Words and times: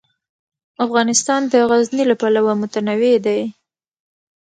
افغانستان 0.85 1.41
د 1.51 1.53
غزني 1.69 2.03
له 2.09 2.15
پلوه 2.21 2.53
متنوع 2.61 3.15
دی. 3.25 3.39